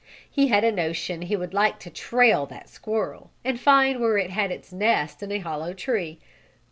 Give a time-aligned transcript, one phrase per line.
[0.27, 4.31] He had a notion he would like to trail that squirrel, and find where it
[4.31, 6.19] had its nest in a hollow tree.